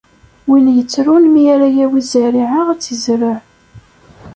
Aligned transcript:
Win 0.49 0.65
yettrun 0.77 1.23
mi 1.33 1.43
ara 1.53 1.67
yawi 1.77 2.01
zerriɛa 2.11 2.61
ad 2.69 2.79
tt-izreɛ. 2.79 3.35